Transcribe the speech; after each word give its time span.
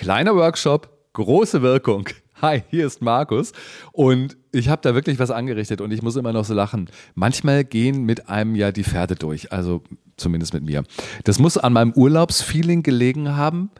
Kleiner 0.00 0.34
Workshop, 0.34 0.88
große 1.12 1.60
Wirkung. 1.60 2.08
Hi, 2.40 2.62
hier 2.70 2.86
ist 2.86 3.02
Markus 3.02 3.52
und 3.92 4.38
ich 4.50 4.70
habe 4.70 4.80
da 4.80 4.94
wirklich 4.94 5.18
was 5.18 5.30
angerichtet 5.30 5.82
und 5.82 5.92
ich 5.92 6.00
muss 6.00 6.16
immer 6.16 6.32
noch 6.32 6.46
so 6.46 6.54
lachen. 6.54 6.88
Manchmal 7.14 7.64
gehen 7.64 8.04
mit 8.04 8.30
einem 8.30 8.54
ja 8.54 8.72
die 8.72 8.82
Pferde 8.82 9.14
durch, 9.14 9.52
also 9.52 9.82
zumindest 10.16 10.54
mit 10.54 10.64
mir. 10.64 10.84
Das 11.24 11.38
muss 11.38 11.58
an 11.58 11.74
meinem 11.74 11.92
Urlaubsfeeling 11.92 12.82
gelegen 12.82 13.36
haben. 13.36 13.70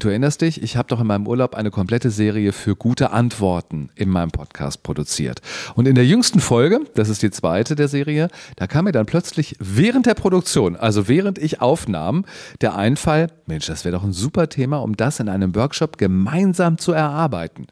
Du 0.00 0.08
erinnerst 0.08 0.40
dich, 0.40 0.62
ich 0.62 0.78
habe 0.78 0.88
doch 0.88 0.98
in 0.98 1.06
meinem 1.06 1.26
Urlaub 1.26 1.54
eine 1.54 1.70
komplette 1.70 2.08
Serie 2.08 2.52
für 2.52 2.74
gute 2.74 3.10
Antworten 3.10 3.90
in 3.96 4.08
meinem 4.08 4.30
Podcast 4.30 4.82
produziert. 4.82 5.42
Und 5.74 5.86
in 5.86 5.94
der 5.94 6.06
jüngsten 6.06 6.40
Folge, 6.40 6.80
das 6.94 7.10
ist 7.10 7.22
die 7.22 7.30
zweite 7.30 7.74
der 7.74 7.86
Serie, 7.86 8.28
da 8.56 8.66
kam 8.66 8.86
mir 8.86 8.92
dann 8.92 9.04
plötzlich 9.04 9.56
während 9.58 10.06
der 10.06 10.14
Produktion, 10.14 10.74
also 10.74 11.06
während 11.06 11.36
ich 11.36 11.60
aufnahm, 11.60 12.24
der 12.62 12.76
Einfall, 12.76 13.26
Mensch, 13.44 13.66
das 13.66 13.84
wäre 13.84 13.94
doch 13.94 14.02
ein 14.02 14.14
super 14.14 14.48
Thema, 14.48 14.78
um 14.78 14.96
das 14.96 15.20
in 15.20 15.28
einem 15.28 15.54
Workshop 15.54 15.98
gemeinsam 15.98 16.78
zu 16.78 16.92
erarbeiten. 16.92 17.66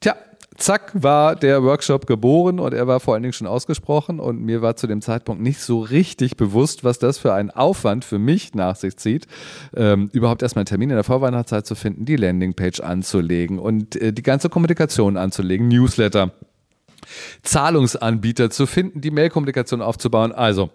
Tja, 0.00 0.16
zack, 0.56 0.92
war 0.94 1.36
der 1.36 1.62
Workshop 1.62 2.06
geboren 2.06 2.58
und 2.60 2.72
er 2.72 2.86
war 2.86 3.00
vor 3.00 3.14
allen 3.14 3.22
Dingen 3.22 3.32
schon 3.32 3.46
ausgesprochen 3.46 4.20
und 4.20 4.42
mir 4.42 4.62
war 4.62 4.76
zu 4.76 4.86
dem 4.86 5.00
Zeitpunkt 5.00 5.42
nicht 5.42 5.60
so 5.60 5.80
richtig 5.80 6.36
bewusst, 6.36 6.84
was 6.84 6.98
das 6.98 7.18
für 7.18 7.32
einen 7.32 7.50
Aufwand 7.50 8.04
für 8.04 8.18
mich 8.18 8.54
nach 8.54 8.76
sich 8.76 8.96
zieht, 8.96 9.26
ähm, 9.74 10.10
überhaupt 10.12 10.42
erstmal 10.42 10.60
einen 10.60 10.66
Termin 10.66 10.90
in 10.90 10.96
der 10.96 11.04
Vorweihnachtszeit 11.04 11.66
zu 11.66 11.74
finden, 11.74 12.04
die 12.04 12.16
Landingpage 12.16 12.80
anzulegen 12.80 13.58
und 13.58 13.96
äh, 13.96 14.12
die 14.12 14.22
ganze 14.22 14.48
Kommunikation 14.48 15.16
anzulegen, 15.16 15.68
Newsletter, 15.68 16.32
Zahlungsanbieter 17.42 18.50
zu 18.50 18.66
finden, 18.66 19.00
die 19.00 19.10
Mailkommunikation 19.10 19.82
aufzubauen. 19.82 20.32
Also, 20.32 20.70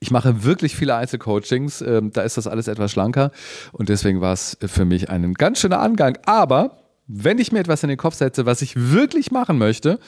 ich 0.00 0.10
mache 0.10 0.44
wirklich 0.44 0.76
viele 0.76 0.94
Einzelcoachings, 0.94 1.80
ähm, 1.82 2.12
da 2.12 2.22
ist 2.22 2.36
das 2.36 2.46
alles 2.46 2.68
etwas 2.68 2.92
schlanker 2.92 3.32
und 3.72 3.88
deswegen 3.88 4.20
war 4.20 4.32
es 4.32 4.56
für 4.64 4.84
mich 4.84 5.10
ein 5.10 5.34
ganz 5.34 5.60
schöner 5.60 5.80
Angang. 5.80 6.18
Aber 6.24 6.87
wenn 7.08 7.38
ich 7.38 7.50
mir 7.50 7.58
etwas 7.58 7.82
in 7.82 7.88
den 7.88 7.98
Kopf 7.98 8.14
setze, 8.14 8.46
was 8.46 8.62
ich 8.62 8.74
wirklich 8.76 9.30
machen 9.30 9.58
möchte, 9.58 9.98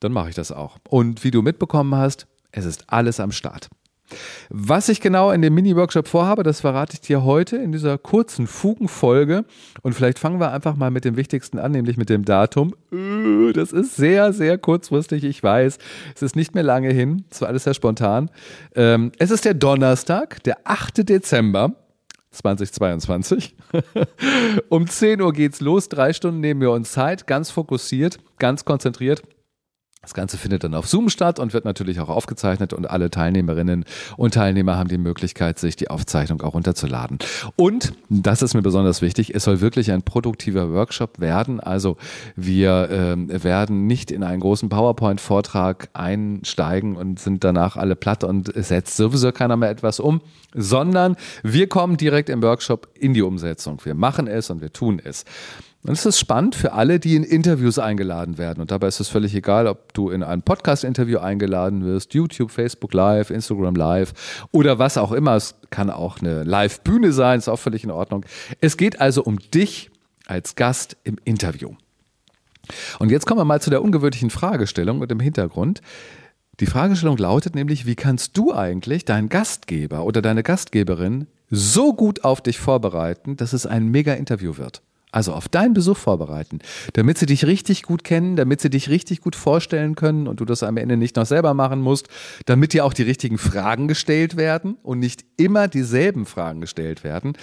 dann 0.00 0.12
mache 0.12 0.30
ich 0.30 0.34
das 0.34 0.52
auch. 0.52 0.78
Und 0.88 1.24
wie 1.24 1.30
du 1.30 1.42
mitbekommen 1.42 1.94
hast, 1.94 2.26
es 2.52 2.64
ist 2.64 2.84
alles 2.86 3.20
am 3.20 3.32
Start. 3.32 3.68
Was 4.48 4.88
ich 4.88 5.00
genau 5.00 5.30
in 5.32 5.42
dem 5.42 5.54
Mini-Workshop 5.54 6.08
vorhabe, 6.08 6.42
das 6.42 6.62
verrate 6.62 6.94
ich 6.94 7.00
dir 7.00 7.24
heute 7.24 7.56
in 7.56 7.72
dieser 7.72 7.98
kurzen 7.98 8.46
Fugenfolge. 8.46 9.44
Und 9.82 9.92
vielleicht 9.92 10.18
fangen 10.18 10.40
wir 10.40 10.52
einfach 10.52 10.76
mal 10.76 10.90
mit 10.90 11.04
dem 11.04 11.16
Wichtigsten 11.16 11.58
an, 11.58 11.72
nämlich 11.72 11.98
mit 11.98 12.08
dem 12.08 12.24
Datum. 12.24 12.74
Äh, 12.90 13.52
das 13.52 13.72
ist 13.72 13.96
sehr, 13.96 14.32
sehr 14.32 14.56
kurzfristig, 14.56 15.24
ich 15.24 15.42
weiß. 15.42 15.78
Es 16.14 16.22
ist 16.22 16.36
nicht 16.36 16.54
mehr 16.54 16.64
lange 16.64 16.90
hin. 16.90 17.24
Es 17.30 17.42
war 17.42 17.48
alles 17.48 17.64
sehr 17.64 17.74
spontan. 17.74 18.30
Ähm, 18.74 19.12
es 19.18 19.30
ist 19.30 19.44
der 19.44 19.54
Donnerstag, 19.54 20.42
der 20.44 20.58
8. 20.64 21.08
Dezember. 21.08 21.74
2022. 22.30 23.56
um 24.68 24.86
10 24.86 25.22
Uhr 25.22 25.32
geht's 25.32 25.60
los. 25.60 25.88
Drei 25.88 26.12
Stunden 26.12 26.40
nehmen 26.40 26.60
wir 26.60 26.70
uns 26.70 26.92
Zeit, 26.92 27.26
ganz 27.26 27.50
fokussiert, 27.50 28.18
ganz 28.38 28.64
konzentriert. 28.64 29.22
Das 30.00 30.14
Ganze 30.14 30.38
findet 30.38 30.62
dann 30.62 30.76
auf 30.76 30.86
Zoom 30.86 31.08
statt 31.08 31.40
und 31.40 31.52
wird 31.52 31.64
natürlich 31.64 31.98
auch 31.98 32.08
aufgezeichnet 32.08 32.72
und 32.72 32.88
alle 32.88 33.10
Teilnehmerinnen 33.10 33.84
und 34.16 34.32
Teilnehmer 34.32 34.78
haben 34.78 34.88
die 34.88 34.96
Möglichkeit, 34.96 35.58
sich 35.58 35.74
die 35.74 35.90
Aufzeichnung 35.90 36.40
auch 36.42 36.54
runterzuladen. 36.54 37.18
Und, 37.56 37.94
das 38.08 38.42
ist 38.42 38.54
mir 38.54 38.62
besonders 38.62 39.02
wichtig, 39.02 39.34
es 39.34 39.42
soll 39.42 39.60
wirklich 39.60 39.90
ein 39.90 40.02
produktiver 40.02 40.72
Workshop 40.72 41.18
werden. 41.18 41.58
Also 41.58 41.96
wir 42.36 42.90
äh, 42.90 43.42
werden 43.42 43.88
nicht 43.88 44.12
in 44.12 44.22
einen 44.22 44.38
großen 44.38 44.68
PowerPoint-Vortrag 44.68 45.88
einsteigen 45.94 46.94
und 46.94 47.18
sind 47.18 47.42
danach 47.42 47.76
alle 47.76 47.96
platt 47.96 48.22
und 48.22 48.52
setzt 48.54 48.96
sowieso 48.96 49.32
keiner 49.32 49.56
mehr 49.56 49.70
etwas 49.70 49.98
um, 49.98 50.20
sondern 50.54 51.16
wir 51.42 51.68
kommen 51.68 51.96
direkt 51.96 52.28
im 52.28 52.40
Workshop 52.40 52.88
in 52.94 53.14
die 53.14 53.22
Umsetzung. 53.22 53.80
Wir 53.84 53.94
machen 53.94 54.28
es 54.28 54.48
und 54.48 54.60
wir 54.60 54.72
tun 54.72 55.02
es. 55.02 55.24
Und 55.84 55.92
es 55.92 56.04
ist 56.04 56.18
spannend 56.18 56.54
für 56.54 56.72
alle, 56.72 56.98
die 56.98 57.14
in 57.14 57.22
Interviews 57.22 57.78
eingeladen 57.78 58.36
werden. 58.36 58.60
Und 58.60 58.72
dabei 58.72 58.88
ist 58.88 58.98
es 58.98 59.08
völlig 59.08 59.34
egal, 59.34 59.68
ob 59.68 59.94
du 59.94 60.10
in 60.10 60.22
ein 60.22 60.42
Podcast-Interview 60.42 61.18
eingeladen 61.18 61.84
wirst, 61.84 62.14
YouTube, 62.14 62.50
Facebook 62.50 62.92
Live, 62.92 63.30
Instagram 63.30 63.76
Live 63.76 64.48
oder 64.50 64.78
was 64.78 64.98
auch 64.98 65.12
immer. 65.12 65.36
Es 65.36 65.54
kann 65.70 65.88
auch 65.88 66.18
eine 66.18 66.42
Live-Bühne 66.42 67.12
sein, 67.12 67.38
ist 67.38 67.48
auch 67.48 67.58
völlig 67.58 67.84
in 67.84 67.92
Ordnung. 67.92 68.24
Es 68.60 68.76
geht 68.76 69.00
also 69.00 69.22
um 69.22 69.38
dich 69.38 69.90
als 70.26 70.56
Gast 70.56 70.96
im 71.04 71.16
Interview. 71.24 71.74
Und 72.98 73.10
jetzt 73.10 73.24
kommen 73.24 73.40
wir 73.40 73.44
mal 73.44 73.62
zu 73.62 73.70
der 73.70 73.82
ungewöhnlichen 73.82 74.30
Fragestellung 74.30 75.00
und 75.00 75.10
dem 75.10 75.20
Hintergrund. 75.20 75.80
Die 76.60 76.66
Fragestellung 76.66 77.16
lautet 77.16 77.54
nämlich, 77.54 77.86
wie 77.86 77.94
kannst 77.94 78.36
du 78.36 78.52
eigentlich 78.52 79.04
deinen 79.04 79.28
Gastgeber 79.28 80.04
oder 80.04 80.20
deine 80.22 80.42
Gastgeberin 80.42 81.28
so 81.50 81.94
gut 81.94 82.24
auf 82.24 82.42
dich 82.42 82.58
vorbereiten, 82.58 83.36
dass 83.36 83.52
es 83.52 83.64
ein 83.64 83.86
mega 83.86 84.12
Interview 84.14 84.58
wird? 84.58 84.82
Also 85.10 85.32
auf 85.32 85.48
deinen 85.48 85.72
Besuch 85.72 85.96
vorbereiten, 85.96 86.58
damit 86.92 87.16
sie 87.16 87.24
dich 87.24 87.46
richtig 87.46 87.82
gut 87.82 88.04
kennen, 88.04 88.36
damit 88.36 88.60
sie 88.60 88.68
dich 88.68 88.90
richtig 88.90 89.22
gut 89.22 89.36
vorstellen 89.36 89.94
können 89.94 90.28
und 90.28 90.40
du 90.40 90.44
das 90.44 90.62
am 90.62 90.76
Ende 90.76 90.98
nicht 90.98 91.16
noch 91.16 91.24
selber 91.24 91.54
machen 91.54 91.80
musst, 91.80 92.08
damit 92.44 92.74
dir 92.74 92.84
auch 92.84 92.92
die 92.92 93.04
richtigen 93.04 93.38
Fragen 93.38 93.88
gestellt 93.88 94.36
werden 94.36 94.76
und 94.82 94.98
nicht 94.98 95.24
immer 95.38 95.66
dieselben 95.66 96.26
Fragen 96.26 96.60
gestellt 96.60 97.04
werden. 97.04 97.38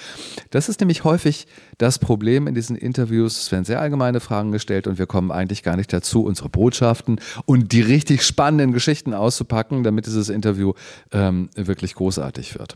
Das 0.52 0.70
ist 0.70 0.80
nämlich 0.80 1.04
häufig 1.04 1.48
das 1.80 1.98
Problem 1.98 2.46
in 2.46 2.54
diesen 2.54 2.76
Interviews. 2.76 3.42
Es 3.42 3.52
werden 3.52 3.66
sehr 3.66 3.82
allgemeine 3.82 4.20
Fragen 4.20 4.52
gestellt 4.52 4.86
und 4.86 5.00
wir 5.00 5.08
kommen 5.08 5.32
eigentlich 5.32 5.64
gar 5.64 5.76
nicht 5.76 5.92
dazu, 5.92 6.24
unsere 6.24 6.50
Botschaften 6.50 7.20
und 7.46 7.72
die 7.72 7.82
richtig 7.82 8.22
spannenden 8.22 8.74
Geschichten 8.74 9.16
auszupacken, 9.16 9.82
damit 9.82 10.06
dieses 10.06 10.30
Interview 10.30 10.74
ähm, 11.12 11.50
wirklich 11.56 11.96
großartig 11.96 12.60
wird. 12.60 12.76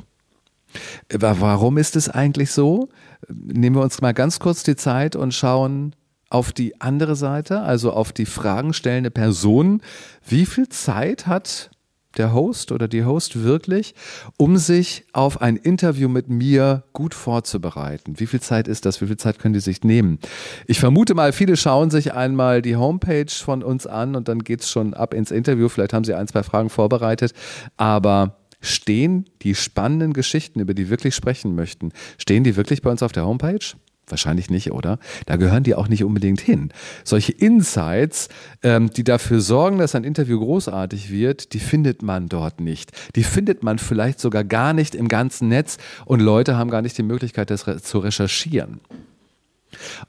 Warum 1.12 1.78
ist 1.78 1.96
es 1.96 2.10
eigentlich 2.10 2.52
so? 2.52 2.90
Nehmen 3.28 3.76
wir 3.76 3.84
uns 3.84 4.02
mal 4.02 4.14
ganz 4.14 4.40
kurz 4.40 4.64
die 4.64 4.76
Zeit 4.76 5.16
und 5.16 5.34
schauen 5.34 5.96
auf 6.30 6.52
die 6.52 6.80
andere 6.80 7.16
Seite, 7.16 7.62
also 7.62 7.92
auf 7.92 8.14
die 8.14 8.26
fragenstellende 8.26 9.12
Person. 9.12 9.82
Wie 10.28 10.46
viel 10.46 10.70
Zeit 10.70 11.28
hat 11.28 11.72
der 12.18 12.34
Host 12.34 12.72
oder 12.72 12.88
die 12.88 13.06
Host 13.06 13.44
wirklich, 13.44 13.94
um 14.38 14.58
sich 14.58 15.06
auf 15.14 15.42
ein 15.42 15.56
Interview 15.58 16.10
mit 16.10 16.30
mir 16.30 16.84
gut 16.94 17.14
vorzubereiten? 17.14 18.20
Wie 18.20 18.28
viel 18.28 18.42
Zeit 18.42 18.68
ist 18.68 18.86
das? 18.86 19.02
Wie 19.02 19.08
viel 19.08 19.18
Zeit 19.18 19.40
können 19.40 19.54
die 19.54 19.60
sich 19.60 19.84
nehmen? 19.84 20.20
Ich 20.68 20.80
vermute 20.80 21.14
mal, 21.14 21.34
viele 21.34 21.56
schauen 21.56 21.92
sich 21.92 22.14
einmal 22.14 22.62
die 22.62 22.76
Homepage 22.76 23.32
von 23.32 23.64
uns 23.64 23.88
an 23.88 24.16
und 24.16 24.28
dann 24.28 24.40
geht 24.40 24.62
es 24.62 24.70
schon 24.70 24.94
ab 24.94 25.14
ins 25.14 25.32
Interview. 25.32 25.70
Vielleicht 25.70 25.94
haben 25.94 26.04
sie 26.04 26.14
ein, 26.14 26.28
zwei 26.28 26.44
Fragen 26.44 26.70
vorbereitet, 26.70 27.34
aber 27.78 28.39
Stehen 28.62 29.26
die 29.42 29.56
spannenden 29.56 30.14
Geschichten, 30.14 30.60
über 30.60 30.74
die 30.74 30.86
wir 30.86 30.90
wirklich 30.90 31.16
sprechen 31.16 31.56
möchten, 31.56 31.92
stehen 32.18 32.44
die 32.44 32.56
wirklich 32.56 32.82
bei 32.82 32.92
uns 32.92 33.04
auf 33.04 33.12
der 33.12 33.26
Homepage? 33.26 33.76
Wahrscheinlich 34.10 34.50
nicht, 34.50 34.72
oder? 34.72 34.98
Da 35.28 35.36
gehören 35.36 35.64
die 35.64 35.76
auch 35.76 35.88
nicht 35.88 36.04
unbedingt 36.04 36.42
hin. 36.42 36.70
Solche 37.04 37.32
Insights, 37.32 38.28
ähm, 38.64 38.90
die 38.90 39.04
dafür 39.04 39.40
sorgen, 39.40 39.78
dass 39.78 39.96
ein 39.96 40.04
Interview 40.04 40.40
großartig 40.40 41.12
wird, 41.12 41.54
die 41.54 41.60
findet 41.60 42.02
man 42.02 42.28
dort 42.28 42.60
nicht. 42.60 42.92
Die 43.16 43.24
findet 43.24 43.64
man 43.64 43.78
vielleicht 43.78 44.20
sogar 44.20 44.44
gar 44.44 44.74
nicht 44.74 44.96
im 44.96 45.08
ganzen 45.08 45.48
Netz 45.48 45.78
und 46.06 46.22
Leute 46.22 46.58
haben 46.58 46.72
gar 46.72 46.82
nicht 46.82 46.98
die 46.98 47.04
Möglichkeit, 47.04 47.52
das 47.52 47.66
zu 47.84 48.00
recherchieren. 48.00 48.82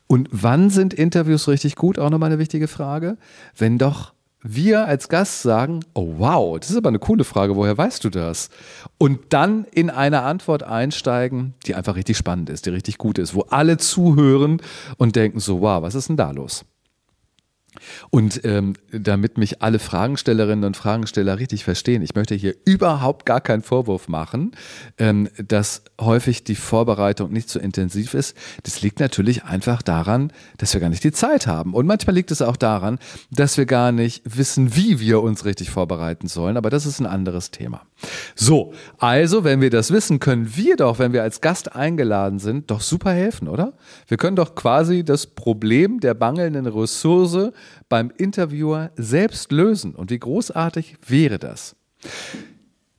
Und 0.07 0.29
wann 0.33 0.71
sind 0.71 0.95
Interviews 0.95 1.47
richtig 1.49 1.77
gut? 1.77 1.99
Auch 1.99 2.11
nochmal 2.11 2.31
eine 2.31 2.39
wichtige 2.39 2.69
Frage. 2.69 3.19
Wenn 3.57 3.77
doch 3.77 4.15
wir 4.43 4.87
als 4.87 5.09
Gast 5.09 5.43
sagen, 5.43 5.81
oh 5.95 6.15
wow, 6.19 6.59
das 6.59 6.71
ist 6.71 6.77
aber 6.77 6.89
eine 6.89 6.99
coole 6.99 7.25
Frage, 7.25 7.57
woher 7.57 7.77
weißt 7.77 8.03
du 8.05 8.11
das? 8.11 8.49
Und 8.99 9.33
dann 9.33 9.65
in 9.73 9.91
eine 9.91 10.23
Antwort 10.23 10.63
einsteigen, 10.63 11.55
die 11.67 11.75
einfach 11.75 11.97
richtig 11.97 12.17
spannend 12.17 12.49
ist, 12.49 12.67
die 12.67 12.71
richtig 12.71 12.99
gut 12.99 13.19
ist, 13.19 13.35
wo 13.35 13.43
alle 13.43 13.77
zuhören 13.77 14.63
und 14.97 15.17
denken 15.17 15.41
so, 15.41 15.61
wow, 15.61 15.83
was 15.83 15.95
ist 15.95 16.09
denn 16.09 16.17
da 16.17 16.31
los? 16.31 16.65
Und 18.11 18.45
ähm, 18.45 18.75
damit 18.93 19.39
mich 19.39 19.63
alle 19.63 19.79
Fragestellerinnen 19.79 20.65
und 20.65 20.77
Fragensteller 20.77 21.39
richtig 21.39 21.65
verstehen, 21.65 22.03
ich 22.03 22.15
möchte 22.15 22.35
hier 22.35 22.55
überhaupt 22.65 23.27
gar 23.27 23.41
keinen 23.41 23.63
Vorwurf 23.63 24.09
machen, 24.09 24.53
ähm, 24.99 25.29
dass 25.47 25.83
häufig 26.01 26.45
die 26.45 26.57
Vorbereitung 26.57 27.33
nicht 27.33 27.49
so 27.49 27.61
intensiv 27.61 28.15
ist. 28.15 28.37
Das 28.65 28.83
liegt 28.83 29.01
natürlich 29.01 29.45
einfach 29.45 29.83
daran, 29.83 30.33
dass 30.59 30.75
wir 30.75 30.81
gar 30.81 30.91
nicht 30.91 31.05
die 31.05 31.13
Zeit 31.13 31.47
haben. 31.47 31.75
Und 31.75 31.87
manchmal 31.87 32.15
liegt 32.15 32.31
es 32.31 32.43
auch 32.43 32.57
daran, 32.57 32.99
dass 33.31 33.57
wir 33.57 33.67
gar 33.67 33.93
nicht 33.93 34.23
wissen, 34.25 34.75
wie 34.75 35.01
wir 35.01 35.23
uns 35.23 35.45
richtig 35.45 35.71
vorbereiten 35.71 36.29
sollen. 36.29 36.57
Aber 36.57 36.71
das 36.71 36.87
ist 36.87 37.01
ein 37.01 37.07
anderes 37.07 37.51
Thema. 37.51 37.83
So, 38.35 38.73
also, 38.99 39.45
wenn 39.45 39.61
wir 39.61 39.71
das 39.71 39.93
wissen, 39.93 40.19
können 40.21 40.57
wir 40.57 40.77
doch, 40.77 40.99
wenn 40.99 41.13
wir 41.13 41.23
als 41.23 41.41
Gast 41.41 41.77
eingeladen 41.77 42.39
sind, 42.39 42.71
doch 42.71 42.81
super 42.81 43.13
helfen, 43.13 43.49
oder? 43.49 43.75
Wir 44.09 44.17
können 44.17 44.37
doch 44.37 44.55
quasi 44.55 45.05
das 45.05 45.27
Problem 45.27 46.01
der 46.01 46.15
mangelnden 46.15 46.67
Ressource 46.67 47.53
beim 47.89 48.13
Interviewer 48.17 48.91
selbst 48.97 49.53
lösen. 49.53 49.95
Und 49.95 50.11
wie 50.11 50.19
großartig 50.19 50.97
wäre 51.07 51.39
das? 51.39 51.77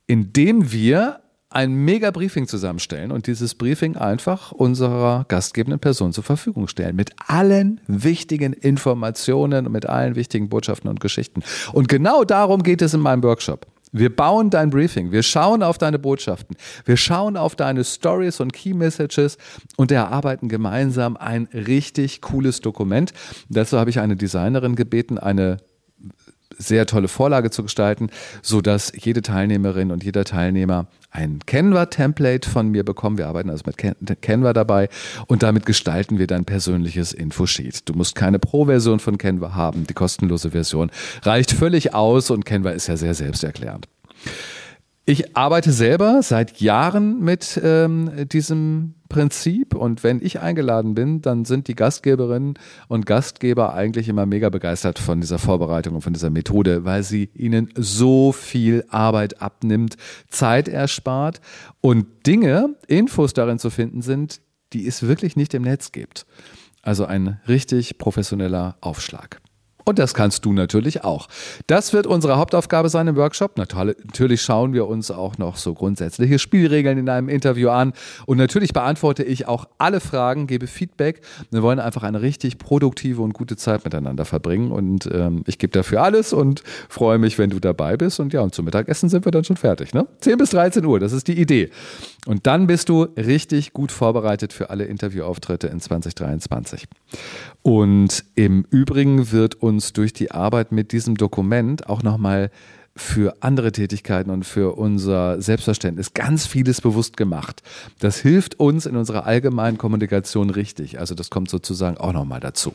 Indem 0.06 0.72
wir 0.72 1.22
ein 1.52 1.74
mega 1.74 2.10
Briefing 2.10 2.46
zusammenstellen 2.46 3.12
und 3.12 3.26
dieses 3.26 3.54
Briefing 3.54 3.96
einfach 3.96 4.52
unserer 4.52 5.24
gastgebenden 5.28 5.80
Person 5.80 6.12
zur 6.12 6.24
Verfügung 6.24 6.68
stellen. 6.68 6.96
Mit 6.96 7.10
allen 7.26 7.80
wichtigen 7.86 8.52
Informationen 8.52 9.66
und 9.66 9.72
mit 9.72 9.86
allen 9.86 10.16
wichtigen 10.16 10.48
Botschaften 10.48 10.88
und 10.88 11.00
Geschichten. 11.00 11.42
Und 11.72 11.88
genau 11.88 12.24
darum 12.24 12.62
geht 12.62 12.82
es 12.82 12.94
in 12.94 13.00
meinem 13.00 13.22
Workshop. 13.22 13.66
Wir 13.92 14.14
bauen 14.14 14.48
dein 14.48 14.70
Briefing, 14.70 15.12
wir 15.12 15.22
schauen 15.22 15.62
auf 15.62 15.76
deine 15.76 15.98
Botschaften, 15.98 16.56
wir 16.86 16.96
schauen 16.96 17.36
auf 17.36 17.56
deine 17.56 17.84
Stories 17.84 18.40
und 18.40 18.54
Key 18.54 18.72
Messages 18.72 19.36
und 19.76 19.92
erarbeiten 19.92 20.48
gemeinsam 20.48 21.18
ein 21.18 21.46
richtig 21.52 22.22
cooles 22.22 22.62
Dokument. 22.62 23.12
Dazu 23.50 23.78
habe 23.78 23.90
ich 23.90 24.00
eine 24.00 24.16
Designerin 24.16 24.76
gebeten, 24.76 25.18
eine 25.18 25.58
sehr 26.58 26.86
tolle 26.86 27.08
Vorlage 27.08 27.50
zu 27.50 27.62
gestalten, 27.62 28.10
sodass 28.42 28.92
jede 28.96 29.22
Teilnehmerin 29.22 29.90
und 29.90 30.04
jeder 30.04 30.24
Teilnehmer 30.24 30.86
ein 31.10 31.40
Canva-Template 31.44 32.48
von 32.48 32.68
mir 32.68 32.84
bekommen. 32.84 33.18
Wir 33.18 33.28
arbeiten 33.28 33.50
also 33.50 33.64
mit 33.66 34.22
Canva 34.22 34.52
dabei 34.52 34.88
und 35.26 35.42
damit 35.42 35.66
gestalten 35.66 36.18
wir 36.18 36.26
dein 36.26 36.44
persönliches 36.44 37.12
Infosheet. 37.12 37.88
Du 37.88 37.94
musst 37.94 38.14
keine 38.14 38.38
Pro-Version 38.38 38.98
von 38.98 39.18
Canva 39.18 39.54
haben. 39.54 39.86
Die 39.86 39.94
kostenlose 39.94 40.52
Version 40.52 40.90
reicht 41.22 41.52
völlig 41.52 41.94
aus 41.94 42.30
und 42.30 42.44
Canva 42.44 42.70
ist 42.70 42.86
ja 42.86 42.96
sehr 42.96 43.14
selbsterklärend. 43.14 43.88
Ich 45.04 45.36
arbeite 45.36 45.72
selber 45.72 46.22
seit 46.22 46.60
Jahren 46.60 47.20
mit 47.20 47.60
ähm, 47.62 48.28
diesem 48.28 48.94
Prinzip 49.08 49.74
und 49.74 50.04
wenn 50.04 50.24
ich 50.24 50.38
eingeladen 50.38 50.94
bin, 50.94 51.20
dann 51.20 51.44
sind 51.44 51.66
die 51.66 51.74
Gastgeberinnen 51.74 52.54
und 52.86 53.04
Gastgeber 53.04 53.74
eigentlich 53.74 54.08
immer 54.08 54.26
mega 54.26 54.48
begeistert 54.48 55.00
von 55.00 55.20
dieser 55.20 55.40
Vorbereitung 55.40 55.96
und 55.96 56.02
von 56.02 56.12
dieser 56.12 56.30
Methode, 56.30 56.84
weil 56.84 57.02
sie 57.02 57.30
ihnen 57.34 57.68
so 57.76 58.30
viel 58.30 58.84
Arbeit 58.90 59.42
abnimmt, 59.42 59.96
Zeit 60.30 60.68
erspart 60.68 61.40
und 61.80 62.06
Dinge, 62.24 62.76
Infos 62.86 63.34
darin 63.34 63.58
zu 63.58 63.70
finden 63.70 64.02
sind, 64.02 64.40
die 64.72 64.86
es 64.86 65.02
wirklich 65.02 65.34
nicht 65.34 65.52
im 65.52 65.62
Netz 65.62 65.90
gibt. 65.90 66.26
Also 66.80 67.06
ein 67.06 67.40
richtig 67.48 67.98
professioneller 67.98 68.76
Aufschlag. 68.80 69.41
Und 69.84 69.98
das 69.98 70.14
kannst 70.14 70.44
du 70.44 70.52
natürlich 70.52 71.04
auch. 71.04 71.28
Das 71.66 71.92
wird 71.92 72.06
unsere 72.06 72.36
Hauptaufgabe 72.36 72.88
sein 72.88 73.08
im 73.08 73.16
Workshop. 73.16 73.56
Natürlich 73.56 74.42
schauen 74.42 74.72
wir 74.72 74.86
uns 74.86 75.10
auch 75.10 75.38
noch 75.38 75.56
so 75.56 75.74
grundsätzliche 75.74 76.38
Spielregeln 76.38 76.98
in 76.98 77.08
einem 77.08 77.28
Interview 77.28 77.70
an. 77.70 77.92
Und 78.26 78.38
natürlich 78.38 78.72
beantworte 78.72 79.22
ich 79.22 79.48
auch 79.48 79.66
alle 79.78 80.00
Fragen, 80.00 80.46
gebe 80.46 80.66
Feedback. 80.66 81.22
Wir 81.50 81.62
wollen 81.62 81.80
einfach 81.80 82.02
eine 82.02 82.22
richtig 82.22 82.58
produktive 82.58 83.22
und 83.22 83.32
gute 83.34 83.56
Zeit 83.56 83.84
miteinander 83.84 84.24
verbringen. 84.24 84.70
Und 84.70 85.08
ähm, 85.12 85.42
ich 85.46 85.58
gebe 85.58 85.72
dafür 85.72 86.02
alles 86.02 86.32
und 86.32 86.62
freue 86.88 87.18
mich, 87.18 87.38
wenn 87.38 87.50
du 87.50 87.58
dabei 87.58 87.96
bist. 87.96 88.20
Und 88.20 88.32
ja, 88.32 88.40
und 88.40 88.54
zum 88.54 88.64
Mittagessen 88.64 89.08
sind 89.08 89.24
wir 89.24 89.32
dann 89.32 89.44
schon 89.44 89.56
fertig. 89.56 89.94
Ne? 89.94 90.06
10 90.20 90.38
bis 90.38 90.50
13 90.50 90.84
Uhr, 90.84 91.00
das 91.00 91.12
ist 91.12 91.28
die 91.28 91.40
Idee. 91.40 91.70
Und 92.26 92.46
dann 92.46 92.68
bist 92.68 92.88
du 92.88 93.02
richtig 93.16 93.72
gut 93.72 93.90
vorbereitet 93.90 94.52
für 94.52 94.70
alle 94.70 94.84
Interviewauftritte 94.84 95.66
in 95.66 95.80
2023. 95.80 96.86
Und 97.62 98.24
im 98.34 98.64
Übrigen 98.70 99.32
wird 99.32 99.56
uns 99.56 99.71
durch 99.80 100.12
die 100.12 100.30
Arbeit 100.30 100.72
mit 100.72 100.92
diesem 100.92 101.16
Dokument 101.16 101.88
auch 101.88 102.02
nochmal 102.02 102.50
für 102.94 103.36
andere 103.40 103.72
Tätigkeiten 103.72 104.30
und 104.30 104.44
für 104.44 104.76
unser 104.76 105.40
Selbstverständnis 105.40 106.12
ganz 106.12 106.46
vieles 106.46 106.80
bewusst 106.80 107.16
gemacht. 107.16 107.62
Das 108.00 108.18
hilft 108.18 108.60
uns 108.60 108.84
in 108.86 108.96
unserer 108.96 109.26
allgemeinen 109.26 109.78
Kommunikation 109.78 110.50
richtig. 110.50 110.98
Also 110.98 111.14
das 111.14 111.30
kommt 111.30 111.48
sozusagen 111.48 111.96
auch 111.96 112.12
nochmal 112.12 112.40
dazu. 112.40 112.74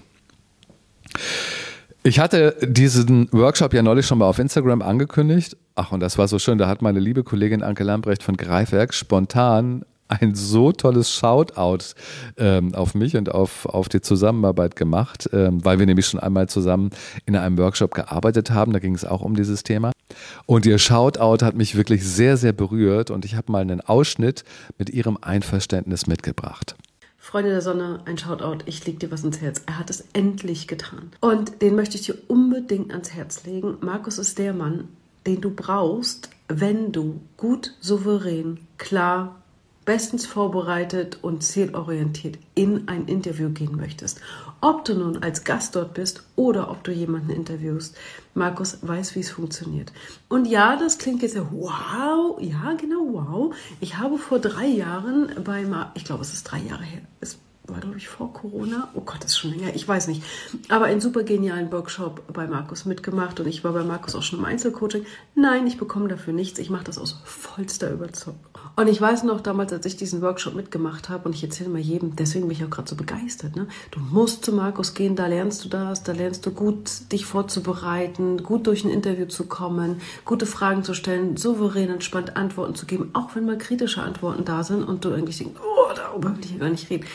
Ich 2.04 2.20
hatte 2.20 2.56
diesen 2.62 3.32
Workshop 3.32 3.74
ja 3.74 3.84
neulich 3.84 4.06
schon 4.06 4.18
mal 4.18 4.28
auf 4.28 4.40
Instagram 4.40 4.82
angekündigt. 4.82 5.58
Ach, 5.76 5.92
und 5.92 6.00
das 6.00 6.18
war 6.18 6.28
so 6.28 6.40
schön. 6.40 6.58
Da 6.58 6.68
hat 6.68 6.82
meine 6.82 7.00
liebe 7.00 7.24
Kollegin 7.24 7.62
Anke 7.62 7.84
Lambrecht 7.84 8.24
von 8.24 8.38
Greifwerk 8.38 8.94
spontan 8.94 9.84
ein 10.08 10.36
so 10.36 10.72
tolles 10.72 11.12
Shoutout 11.12 11.96
ähm, 12.38 12.74
auf 12.76 12.96
mich 12.96 13.18
und 13.18 13.32
auf, 13.32 13.66
auf 13.66 13.90
die 13.90 14.02
Zusammenarbeit 14.02 14.76
gemacht, 14.76 15.30
ähm, 15.34 15.64
weil 15.64 15.80
wir 15.80 15.86
nämlich 15.86 16.08
schon 16.08 16.20
einmal 16.20 16.50
zusammen 16.50 16.92
in 17.26 17.36
einem 17.36 17.58
Workshop 17.58 17.94
gearbeitet 17.94 18.52
haben. 18.52 18.74
Da 18.74 18.80
ging 18.80 18.96
es 18.96 19.06
auch 19.06 19.22
um 19.22 19.36
dieses 19.36 19.64
Thema. 19.64 19.92
Und 20.46 20.66
ihr 20.66 20.80
Shoutout 20.80 21.46
hat 21.46 21.56
mich 21.56 21.76
wirklich 21.76 22.08
sehr, 22.08 22.38
sehr 22.38 22.54
berührt 22.54 23.12
und 23.12 23.26
ich 23.26 23.36
habe 23.36 23.52
mal 23.52 23.62
einen 23.62 23.82
Ausschnitt 23.82 24.44
mit 24.78 24.90
ihrem 24.90 25.18
Einverständnis 25.22 26.08
mitgebracht. 26.08 26.76
Freunde 27.18 27.50
der 27.50 27.62
Sonne, 27.62 28.00
ein 28.06 28.18
Shoutout, 28.18 28.64
ich 28.68 28.86
leg 28.86 29.02
dir 29.02 29.12
was 29.12 29.26
ins 29.26 29.42
Herz. 29.42 29.62
Er 29.66 29.78
hat 29.78 29.90
es 29.90 30.06
endlich 30.14 30.66
getan. 30.68 31.12
Und 31.20 31.62
den 31.62 31.76
möchte 31.76 31.98
ich 31.98 32.04
dir 32.04 32.16
unbedingt 32.28 32.92
ans 32.92 33.14
Herz 33.14 33.44
legen. 33.44 33.76
Markus 33.82 34.18
ist 34.18 34.40
der 34.40 34.54
Mann, 34.54 34.88
den 35.26 35.42
du 35.42 35.50
brauchst, 35.50 36.30
wenn 36.48 36.94
du 36.94 37.20
gut, 37.36 37.74
souverän, 37.82 38.60
klar, 38.78 39.36
bestens 39.88 40.26
vorbereitet 40.26 41.20
und 41.22 41.44
zielorientiert 41.44 42.38
in 42.56 42.90
ein 42.90 43.08
Interview 43.08 43.50
gehen 43.52 43.78
möchtest. 43.78 44.20
Ob 44.60 44.84
du 44.84 44.94
nun 44.94 45.24
als 45.24 45.46
Gast 45.46 45.78
dort 45.78 45.94
bist 45.94 46.24
oder 46.36 46.70
ob 46.70 46.84
du 46.84 46.92
jemanden 46.92 47.30
interviewst, 47.30 47.96
Markus 48.34 48.80
weiß, 48.82 49.16
wie 49.16 49.22
es 49.22 49.32
funktioniert. 49.32 49.94
Und 50.28 50.46
ja, 50.46 50.76
das 50.76 50.98
klingt 50.98 51.22
jetzt 51.22 51.38
wow, 51.38 52.38
ja 52.42 52.74
genau 52.74 53.14
wow. 53.14 53.56
Ich 53.80 53.98
habe 53.98 54.18
vor 54.18 54.40
drei 54.40 54.68
Jahren 54.68 55.32
bei, 55.46 55.66
ich 55.94 56.04
glaube 56.04 56.22
es 56.22 56.34
ist 56.34 56.44
drei 56.44 56.60
Jahre 56.60 56.84
her, 56.84 57.02
es 57.22 57.40
war, 57.68 57.80
glaube 57.80 57.98
ich, 57.98 58.08
vor 58.08 58.32
Corona. 58.32 58.90
Oh 58.94 59.02
Gott, 59.02 59.18
das 59.24 59.32
ist 59.32 59.40
schon 59.40 59.52
länger, 59.52 59.76
ich 59.76 59.88
weiß 59.88 60.08
nicht. 60.08 60.24
Aber 60.70 60.86
einen 60.86 61.02
super 61.02 61.24
genialen 61.24 61.72
Workshop 61.72 62.22
bei 62.32 62.48
Markus 62.48 62.86
mitgemacht 62.86 63.40
und 63.40 63.48
ich 63.48 63.64
war 63.64 63.74
bei 63.74 63.84
Markus 63.84 64.16
auch 64.16 64.22
schon 64.22 64.40
im 64.40 64.46
Einzelcoaching. 64.46 65.06
Nein, 65.36 65.68
ich 65.68 65.78
bekomme 65.78 66.08
dafür 66.08 66.34
nichts. 66.34 66.60
Ich 66.60 66.70
mache 66.70 66.86
das 66.86 66.98
aus 66.98 67.20
vollster 67.26 67.92
Überzeugung. 67.92 68.40
Und 68.76 68.88
ich 68.88 69.02
weiß 69.02 69.24
noch 69.24 69.42
damals, 69.42 69.74
als 69.74 69.86
ich 69.86 69.98
diesen 69.98 70.22
Workshop 70.22 70.56
mitgemacht 70.56 71.10
habe, 71.10 71.28
und 71.28 71.36
ich 71.36 71.44
erzähle 71.44 71.70
mal 71.70 71.80
jedem, 71.80 72.16
deswegen 72.16 72.48
bin 72.48 72.56
ich 72.56 72.64
auch 72.64 72.70
gerade 72.70 72.90
so 72.90 72.96
begeistert. 72.96 73.56
Ne? 73.56 73.68
Du 73.92 74.00
musst 74.00 74.46
zu 74.46 74.54
Markus 74.54 74.94
gehen, 74.94 75.16
da 75.16 75.28
lernst 75.28 75.66
du 75.66 75.70
das, 75.70 76.04
da 76.04 76.14
lernst 76.14 76.46
du 76.46 76.52
gut, 76.52 77.12
dich 77.12 77.26
vorzubereiten, 77.26 78.44
gut 78.44 78.68
durch 78.68 78.86
ein 78.86 78.92
Interview 78.92 79.26
zu 79.26 79.46
kommen, 79.46 80.00
gute 80.26 80.46
Fragen 80.46 80.84
zu 80.84 80.94
stellen, 80.94 81.38
souverän, 81.38 81.90
entspannt 81.90 82.38
Antworten 82.38 82.76
zu 82.76 82.86
geben, 82.86 83.10
auch 83.14 83.36
wenn 83.36 83.46
mal 83.46 83.58
kritische 83.58 84.02
Antworten 84.02 84.46
da 84.46 84.64
sind 84.64 84.84
und 84.84 85.04
du 85.04 85.10
irgendwie 85.10 85.34
denkst, 85.34 85.60
oh, 85.60 85.94
darüber 85.96 86.36
will 86.36 86.46
ich 86.46 86.60
gar 86.60 86.70
nicht 86.70 86.90
reden 86.90 87.06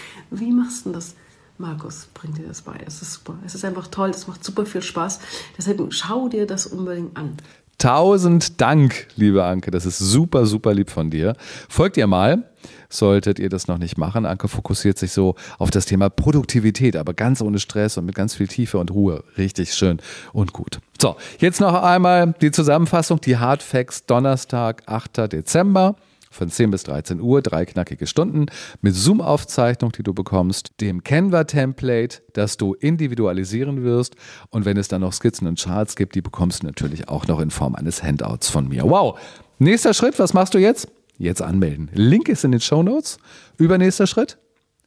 wie 0.43 0.53
machst 0.53 0.87
du 0.87 0.93
das? 0.93 1.15
Markus 1.59 2.09
bringt 2.13 2.39
dir 2.39 2.49
das 2.49 2.63
bei. 2.63 2.77
Es 2.87 3.03
ist 3.03 3.13
super. 3.15 3.39
Es 3.47 3.55
ist 3.55 3.65
einfach 3.65 3.87
toll. 3.87 4.11
Es 4.11 4.27
macht 4.27 4.43
super 4.43 4.67
viel 4.67 4.83
Spaß. 4.83 5.21
Deshalb 5.57 5.81
schau 5.93 6.29
dir 6.29 6.47
das 6.47 6.67
unbedingt 6.67 7.17
an. 7.17 7.37
Tausend 7.79 8.61
Dank, 8.61 9.07
liebe 9.17 9.45
Anke. 9.45 9.71
Das 9.71 9.87
ist 9.87 9.99
super, 9.99 10.47
super 10.47 10.75
lieb 10.75 10.91
von 10.91 11.11
dir. 11.11 11.35
Folgt 11.69 11.97
ihr 11.97 12.07
mal, 12.07 12.51
solltet 12.89 13.39
ihr 13.39 13.49
das 13.49 13.69
noch 13.69 13.79
nicht 13.79 13.99
machen. 13.99 14.27
Anke 14.27 14.49
fokussiert 14.49 14.99
sich 14.99 15.13
so 15.13 15.37
auf 15.59 15.71
das 15.71 15.87
Thema 15.87 16.11
Produktivität, 16.11 16.97
aber 16.97 17.15
ganz 17.15 17.41
ohne 17.41 17.59
Stress 17.59 17.97
und 17.97 18.07
mit 18.07 18.15
ganz 18.15 18.35
viel 18.35 18.49
Tiefe 18.49 18.79
und 18.79 18.91
Ruhe. 18.91 19.25
Richtig 19.37 19.75
schön 19.75 20.01
und 20.33 20.53
gut. 20.53 20.79
So, 21.01 21.17
jetzt 21.39 21.61
noch 21.61 21.75
einmal 21.75 22.35
die 22.41 22.51
Zusammenfassung. 22.51 23.21
Die 23.21 23.37
Hard 23.37 23.63
Facts 23.63 24.07
Donnerstag, 24.07 24.83
8. 24.87 25.33
Dezember 25.33 25.97
von 26.33 26.49
10 26.49 26.71
bis 26.71 26.83
13 26.85 27.21
Uhr, 27.21 27.43
drei 27.43 27.65
knackige 27.65 28.07
Stunden 28.07 28.47
mit 28.81 28.95
Zoom-Aufzeichnung, 28.95 29.93
die 29.93 30.03
du 30.03 30.15
bekommst, 30.15 30.73
dem 30.81 31.05
Canva-Template, 31.05 32.23
das 32.33 32.57
du 32.57 32.75
individualisieren 32.75 33.85
wirst 33.85 34.17
und 34.51 34.65
wenn 34.65 34.77
es 34.77 34.89
dann 34.89 35.03
noch 35.03 35.13
Skizzen 35.13 35.47
und 35.47 35.61
Charts 35.61 35.97
gibt, 35.97 36.15
die 36.15 36.23
bekommst 36.23 36.63
du 36.63 36.67
natürlich 36.67 37.09
auch 37.09 37.27
noch 37.27 37.41
in 37.41 37.51
Form 37.51 37.75
eines 37.75 38.03
Handouts 38.03 38.49
von 38.49 38.69
mir. 38.69 38.85
Wow! 38.85 39.19
Nächster 39.59 39.95
Schritt, 39.95 40.19
was 40.19 40.35
machst 40.35 40.55
du 40.55 40.59
jetzt? 40.59 40.89
Jetzt 41.19 41.43
anmelden. 41.43 41.91
Link 41.93 42.29
ist 42.29 42.43
in 42.43 42.51
den 42.51 42.61
Show 42.61 42.83
Notes. 42.83 43.19
Übernächster 43.59 44.09
Schritt, 44.09 44.39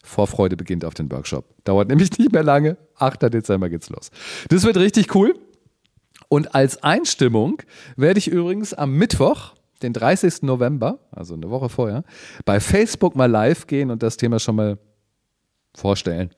Vorfreude 0.05 0.55
beginnt 0.55 0.85
auf 0.85 0.93
den 0.93 1.11
Workshop. 1.11 1.45
Dauert 1.63 1.89
nämlich 1.89 2.17
nicht 2.17 2.31
mehr 2.31 2.43
lange. 2.43 2.77
8. 2.97 3.33
Dezember 3.33 3.69
geht's 3.69 3.89
los. 3.89 4.11
Das 4.49 4.63
wird 4.63 4.77
richtig 4.77 5.13
cool. 5.15 5.33
Und 6.29 6.55
als 6.55 6.81
Einstimmung 6.83 7.61
werde 7.95 8.19
ich 8.19 8.27
übrigens 8.27 8.73
am 8.73 8.93
Mittwoch, 8.93 9.54
den 9.81 9.93
30. 9.93 10.43
November, 10.43 10.99
also 11.11 11.33
eine 11.33 11.49
Woche 11.49 11.69
vorher, 11.69 12.03
bei 12.45 12.59
Facebook 12.59 13.15
mal 13.15 13.29
live 13.29 13.67
gehen 13.67 13.91
und 13.91 14.03
das 14.03 14.17
Thema 14.17 14.39
schon 14.39 14.55
mal 14.55 14.77
vorstellen. 15.75 16.31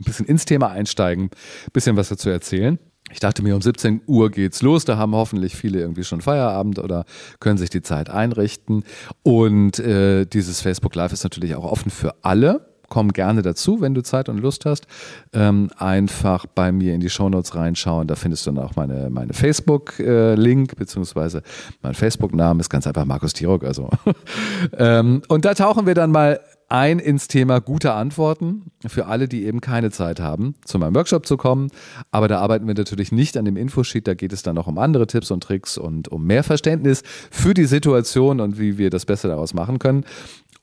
Ein 0.00 0.04
bisschen 0.04 0.26
ins 0.26 0.44
Thema 0.44 0.70
einsteigen, 0.70 1.24
ein 1.24 1.72
bisschen 1.72 1.96
was 1.96 2.08
dazu 2.08 2.30
erzählen. 2.30 2.78
Ich 3.12 3.20
dachte 3.20 3.42
mir, 3.42 3.54
um 3.54 3.62
17 3.62 4.02
Uhr 4.06 4.30
geht's 4.30 4.62
los. 4.62 4.84
Da 4.84 4.96
haben 4.96 5.14
hoffentlich 5.14 5.54
viele 5.54 5.78
irgendwie 5.78 6.04
schon 6.04 6.20
Feierabend 6.20 6.78
oder 6.78 7.04
können 7.38 7.58
sich 7.58 7.70
die 7.70 7.82
Zeit 7.82 8.08
einrichten. 8.08 8.82
Und 9.22 9.78
äh, 9.78 10.24
dieses 10.24 10.62
Facebook 10.62 10.94
Live 10.94 11.12
ist 11.12 11.22
natürlich 11.22 11.54
auch 11.54 11.70
offen 11.70 11.90
für 11.90 12.14
alle 12.22 12.73
komm 12.88 13.12
gerne 13.12 13.42
dazu, 13.42 13.80
wenn 13.80 13.94
du 13.94 14.02
Zeit 14.02 14.28
und 14.28 14.38
Lust 14.38 14.64
hast. 14.66 14.86
Ähm, 15.32 15.70
einfach 15.76 16.46
bei 16.46 16.72
mir 16.72 16.94
in 16.94 17.00
die 17.00 17.10
Shownotes 17.10 17.54
reinschauen. 17.54 18.06
Da 18.06 18.14
findest 18.14 18.46
du 18.46 18.52
dann 18.52 18.64
auch 18.64 18.76
meine, 18.76 19.10
meine 19.10 19.32
Facebook-Link, 19.32 20.72
äh, 20.72 20.76
beziehungsweise 20.76 21.42
mein 21.82 21.94
Facebook-Name 21.94 22.60
ist 22.60 22.70
ganz 22.70 22.86
einfach 22.86 23.04
Markus 23.04 23.32
Tirok. 23.32 23.64
Also. 23.64 23.88
ähm, 24.78 25.22
und 25.28 25.44
da 25.44 25.54
tauchen 25.54 25.86
wir 25.86 25.94
dann 25.94 26.10
mal 26.10 26.40
ein 26.68 26.98
ins 26.98 27.28
Thema 27.28 27.60
gute 27.60 27.92
Antworten 27.92 28.72
für 28.86 29.06
alle, 29.06 29.28
die 29.28 29.44
eben 29.44 29.60
keine 29.60 29.90
Zeit 29.90 30.18
haben, 30.18 30.54
zu 30.64 30.78
meinem 30.78 30.94
Workshop 30.94 31.26
zu 31.26 31.36
kommen. 31.36 31.70
Aber 32.10 32.26
da 32.26 32.40
arbeiten 32.40 32.66
wir 32.66 32.74
natürlich 32.74 33.12
nicht 33.12 33.36
an 33.36 33.44
dem 33.44 33.56
Infosheet, 33.56 34.08
da 34.08 34.14
geht 34.14 34.32
es 34.32 34.42
dann 34.42 34.54
noch 34.54 34.66
um 34.66 34.78
andere 34.78 35.06
Tipps 35.06 35.30
und 35.30 35.42
Tricks 35.42 35.78
und 35.78 36.08
um 36.08 36.24
mehr 36.24 36.42
Verständnis 36.42 37.02
für 37.30 37.54
die 37.54 37.66
Situation 37.66 38.40
und 38.40 38.58
wie 38.58 38.78
wir 38.78 38.90
das 38.90 39.04
Beste 39.04 39.28
daraus 39.28 39.54
machen 39.54 39.78
können. 39.78 40.04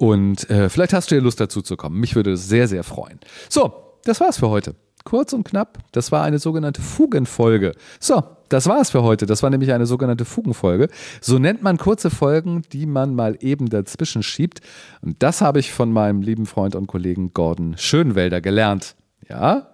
Und 0.01 0.49
äh, 0.49 0.67
vielleicht 0.67 0.93
hast 0.93 1.11
du 1.11 1.15
ja 1.15 1.21
Lust 1.21 1.39
dazu 1.39 1.61
zu 1.61 1.77
kommen. 1.77 1.99
Mich 1.99 2.15
würde 2.15 2.31
es 2.31 2.49
sehr, 2.49 2.67
sehr 2.67 2.83
freuen. 2.83 3.19
So, 3.49 3.71
das 4.03 4.19
war's 4.19 4.39
für 4.39 4.49
heute. 4.49 4.73
Kurz 5.03 5.31
und 5.31 5.43
knapp, 5.43 5.77
das 5.91 6.11
war 6.11 6.23
eine 6.23 6.39
sogenannte 6.39 6.81
Fugenfolge. 6.81 7.73
So, 7.99 8.23
das 8.49 8.65
war's 8.65 8.89
für 8.89 9.03
heute. 9.03 9.27
Das 9.27 9.43
war 9.43 9.51
nämlich 9.51 9.71
eine 9.73 9.85
sogenannte 9.85 10.25
Fugenfolge. 10.25 10.87
So 11.21 11.37
nennt 11.37 11.61
man 11.61 11.77
kurze 11.77 12.09
Folgen, 12.09 12.63
die 12.71 12.87
man 12.87 13.13
mal 13.13 13.37
eben 13.41 13.69
dazwischen 13.69 14.23
schiebt. 14.23 14.61
Und 15.03 15.21
das 15.21 15.41
habe 15.41 15.59
ich 15.59 15.71
von 15.71 15.93
meinem 15.93 16.23
lieben 16.23 16.47
Freund 16.47 16.75
und 16.75 16.87
Kollegen 16.87 17.35
Gordon 17.35 17.77
Schönwelder 17.77 18.41
gelernt. 18.41 18.95
Ja, 19.31 19.67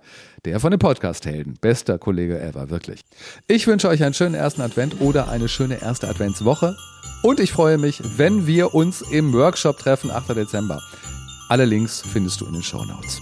der 0.46 0.60
von 0.60 0.70
den 0.70 0.78
Podcast-Helden. 0.78 1.58
Bester 1.60 1.98
Kollege 1.98 2.40
ever, 2.40 2.70
wirklich. 2.70 3.02
Ich 3.48 3.66
wünsche 3.66 3.88
euch 3.88 4.04
einen 4.04 4.14
schönen 4.14 4.36
ersten 4.36 4.62
Advent 4.62 5.02
oder 5.02 5.30
eine 5.30 5.50
schöne 5.50 5.82
erste 5.82 6.08
Adventswoche. 6.08 6.76
Und 7.24 7.40
ich 7.40 7.52
freue 7.52 7.80
mich, 7.80 8.00
wenn 8.18 8.46
wir 8.46 8.76
uns 8.76 9.02
im 9.02 9.34
Workshop 9.34 9.80
treffen, 9.80 10.12
8. 10.12 10.36
Dezember. 10.36 10.80
Alle 11.50 11.66
Links 11.66 12.04
findest 12.06 12.40
du 12.40 12.46
in 12.46 12.54
den 12.54 12.62
Show 12.62 12.86
Notes. 12.86 13.20